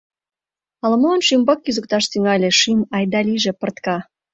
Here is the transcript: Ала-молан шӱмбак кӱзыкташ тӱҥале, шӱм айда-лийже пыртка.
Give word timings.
Ала-молан 0.83 1.21
шӱмбак 1.27 1.59
кӱзыкташ 1.65 2.03
тӱҥале, 2.11 2.49
шӱм 2.59 2.79
айда-лийже 2.95 3.51
пыртка. 3.59 3.97